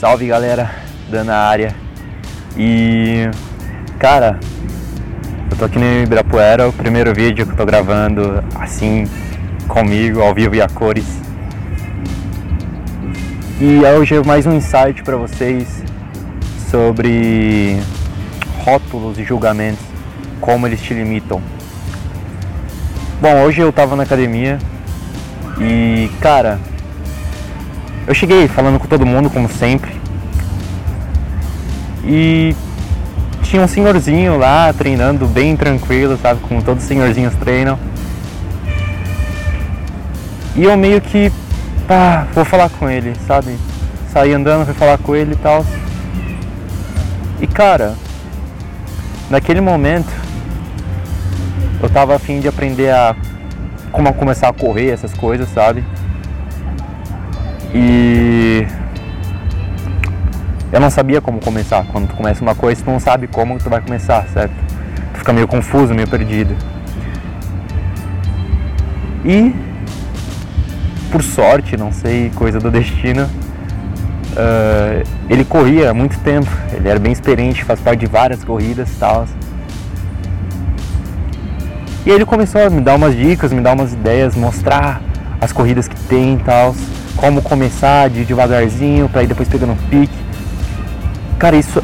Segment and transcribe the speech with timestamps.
[0.00, 0.70] Salve galera,
[1.10, 1.74] Dana área.
[2.56, 3.28] E
[3.98, 4.40] cara,
[5.50, 9.06] eu tô aqui no Ibirapuera, o primeiro vídeo que eu tô gravando assim
[9.68, 11.04] comigo, ao vivo e a cores.
[13.60, 15.84] E hoje mais um insight para vocês
[16.70, 17.78] sobre
[18.64, 19.84] rótulos e julgamentos,
[20.40, 21.42] como eles te limitam.
[23.20, 24.58] Bom, hoje eu tava na academia
[25.60, 26.58] e, cara,
[28.10, 29.92] eu cheguei falando com todo mundo, como sempre.
[32.02, 32.56] E
[33.44, 36.40] tinha um senhorzinho lá treinando bem tranquilo, sabe?
[36.40, 37.78] Como todos os senhorzinhos treinam.
[40.56, 41.30] E eu meio que,
[41.86, 43.56] pá, vou falar com ele, sabe?
[44.12, 45.64] Saí andando, fui falar com ele e tal.
[47.40, 47.94] E cara,
[49.30, 50.12] naquele momento
[51.80, 53.14] eu tava afim de aprender a
[53.92, 55.84] como começar a correr, essas coisas, sabe?
[57.74, 58.66] E
[60.72, 61.84] eu não sabia como começar.
[61.92, 64.54] Quando tu começa uma coisa, tu não sabe como tu vai começar, certo?
[65.12, 66.54] Tu fica meio confuso, meio perdido.
[69.24, 69.54] E
[71.10, 76.48] por sorte, não sei, coisa do destino, uh, ele corria há muito tempo.
[76.72, 79.26] Ele era bem experiente, faz parte de várias corridas e tal.
[82.06, 85.02] E ele começou a me dar umas dicas, me dar umas ideias, mostrar
[85.40, 86.74] as corridas que tem e tal,
[87.20, 90.16] como começar de devagarzinho para ir depois pegando um pique.
[91.38, 91.82] Cara, isso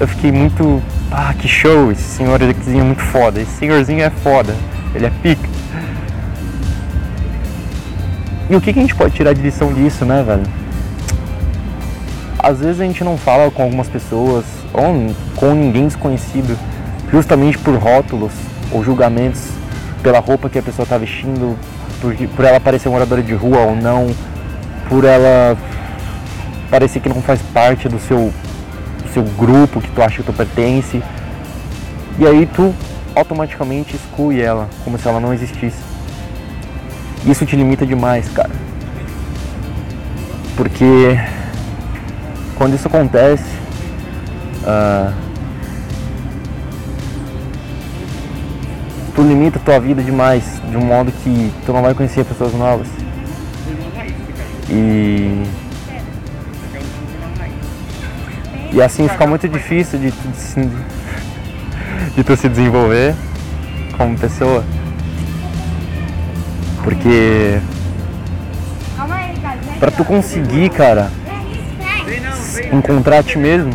[0.00, 0.82] eu fiquei muito.
[1.10, 1.92] Ah, que show!
[1.92, 2.46] Esse senhor é
[2.82, 3.40] muito foda.
[3.40, 4.54] Esse senhorzinho é foda.
[4.92, 5.48] Ele é pica.
[8.50, 10.42] E o que, que a gente pode tirar de lição disso, né, velho?
[12.36, 16.58] Às vezes a gente não fala com algumas pessoas ou com ninguém desconhecido
[17.12, 18.32] justamente por rótulos
[18.72, 19.42] ou julgamentos
[20.02, 21.56] pela roupa que a pessoa está vestindo,
[22.00, 24.10] por, por ela parecer moradora de rua ou não,
[24.90, 25.56] por ela
[26.68, 28.32] parecer que não faz parte do seu,
[29.02, 31.00] do seu grupo que tu acha que tu pertence.
[32.18, 32.74] E aí tu
[33.14, 35.78] automaticamente exclui ela, como se ela não existisse.
[37.24, 38.50] Isso te limita demais, cara.
[40.56, 41.18] Porque
[42.56, 43.44] quando isso acontece,
[44.64, 45.12] uh,
[49.14, 52.52] tu limita a tua vida demais, de um modo que tu não vai conhecer pessoas
[52.54, 52.99] novas.
[54.70, 55.44] E
[58.72, 60.70] e assim fica muito difícil de tu se,
[62.14, 63.14] de tu se desenvolver
[63.96, 64.64] como pessoa.
[66.84, 67.58] Porque
[69.80, 71.10] para tu conseguir, cara,
[72.72, 73.72] encontrar a ti mesmo,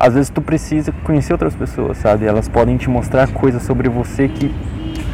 [0.00, 2.24] às vezes tu precisa conhecer outras pessoas, sabe?
[2.24, 4.54] Elas podem te mostrar coisas sobre você que,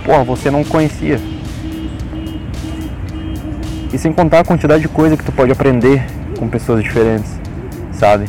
[0.04, 1.18] porra, você não conhecia.
[3.94, 6.04] E sem contar a quantidade de coisa que tu pode aprender
[6.36, 7.30] com pessoas diferentes,
[7.92, 8.24] sabe?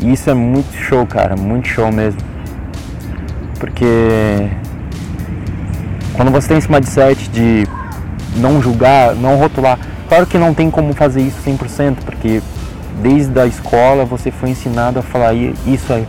[0.00, 2.18] E isso é muito show, cara, muito show mesmo.
[3.60, 4.48] Porque
[6.14, 7.66] quando você tem esse mindset de
[8.38, 9.78] não julgar, não rotular,
[10.08, 12.40] claro que não tem como fazer isso 100%, porque
[13.02, 16.06] desde a escola você foi ensinado a falar isso é,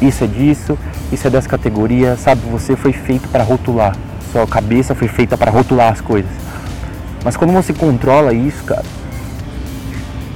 [0.00, 0.78] isso é disso,
[1.12, 2.40] isso é dessa categoria, sabe?
[2.50, 3.94] Você foi feito para rotular,
[4.32, 6.30] sua cabeça foi feita para rotular as coisas.
[7.24, 8.84] Mas quando você controla isso, cara,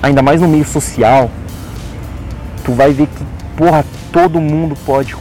[0.03, 1.31] ainda mais no meio social,
[2.65, 3.25] tu vai ver que,
[3.57, 5.15] porra, todo mundo pode,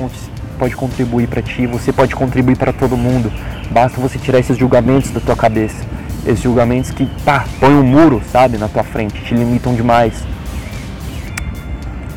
[0.59, 3.31] pode contribuir para ti, você pode contribuir para todo mundo.
[3.71, 5.83] Basta você tirar esses julgamentos da tua cabeça.
[6.25, 10.23] Esses julgamentos que, pá, põe um muro, sabe, na tua frente, te limitam demais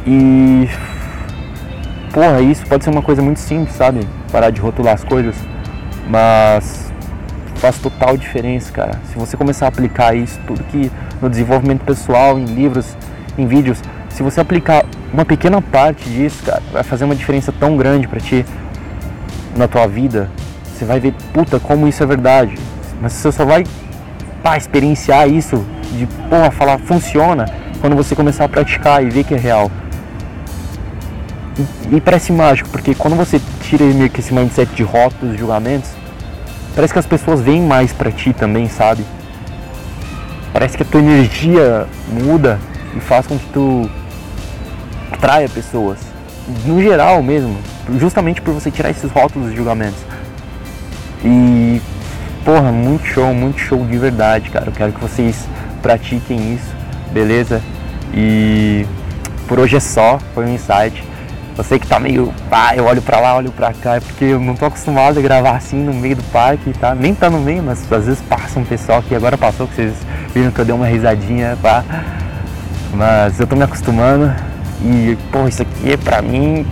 [0.09, 0.69] e.
[2.13, 4.01] Porra, isso pode ser uma coisa muito simples, sabe?
[4.33, 5.37] Parar de rotular as coisas.
[6.09, 6.88] Mas
[7.59, 8.93] faz total diferença, cara.
[9.13, 10.91] Se você começar a aplicar isso, tudo que
[11.21, 12.97] no desenvolvimento pessoal, em livros,
[13.37, 17.77] em vídeos, se você aplicar uma pequena parte disso, cara, vai fazer uma diferença tão
[17.77, 18.45] grande para ti
[19.57, 20.31] na tua vida.
[20.65, 22.55] Você vai ver, puta, como isso é verdade.
[23.01, 23.65] Mas você só vai
[24.43, 27.47] pá, experienciar isso de, porra, falar funciona
[27.81, 29.71] quando você começar a praticar e ver que é real.
[31.91, 35.91] E, parece mágico, porque quando você tira meio que esse mindset de rótulos e julgamentos,
[36.79, 39.05] parece que as pessoas veem mais para ti também, sabe?
[40.53, 42.61] Parece que a tua energia muda
[42.97, 43.91] e faz com que tu
[45.11, 45.99] atraia pessoas.
[46.65, 47.59] No geral mesmo,
[47.99, 49.99] justamente por você tirar esses rótulos e julgamentos.
[51.25, 51.83] E
[52.45, 54.67] porra, muito show, muito show de verdade, cara.
[54.67, 55.49] Eu quero que vocês
[55.83, 56.73] pratiquem isso,
[57.11, 57.61] beleza?
[58.15, 58.87] E
[59.49, 61.03] por hoje é só, foi um insight.
[61.59, 62.33] Eu sei que tá meio.
[62.53, 65.21] Ah, eu olho pra lá, olho pra cá, é porque eu não tô acostumado a
[65.21, 66.95] gravar assim no meio do parque, tá?
[66.95, 69.95] Nem tá no meio, mas às vezes passa um pessoal que agora passou, que vocês
[70.33, 71.83] viram que eu dei uma risadinha, pá.
[72.95, 74.33] Mas eu tô me acostumando
[74.85, 76.65] e, pô, isso aqui é pra mim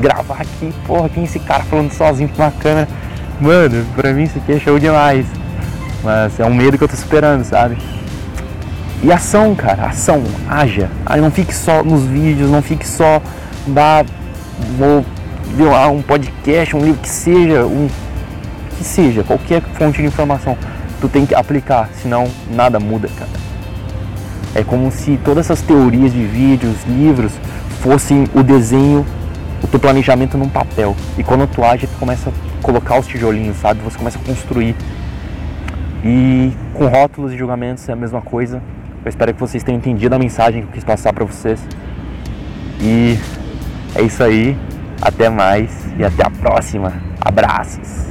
[0.00, 2.86] gravar aqui, porra, quem é esse cara falando sozinho com uma câmera?
[3.40, 5.26] Mano, pra mim isso aqui é show demais.
[6.04, 7.76] Mas é um medo que eu tô superando, sabe?
[9.02, 10.88] E ação, cara, ação, haja.
[11.04, 13.20] Aí não fique só nos vídeos, não fique só
[13.66, 14.04] da
[14.76, 15.04] vou
[15.70, 17.88] lá um podcast, um livro que seja, um
[18.76, 20.56] que seja, qualquer fonte de informação,
[21.00, 23.30] tu tem que aplicar, senão nada muda, cara.
[24.54, 27.32] É como se todas essas teorias de vídeos, livros,
[27.80, 29.04] fossem o desenho,
[29.62, 30.94] o teu planejamento num papel.
[31.16, 33.80] E quando tu age, tu começa a colocar os tijolinhos, sabe?
[33.82, 34.76] Você começa a construir.
[36.04, 38.62] E com rótulos e julgamentos é a mesma coisa.
[39.04, 41.60] Eu espero que vocês tenham entendido a mensagem que eu quis passar para vocês.
[42.80, 43.18] E
[43.94, 44.56] é isso aí.
[45.00, 46.92] Até mais e até a próxima.
[47.20, 48.06] Abraços.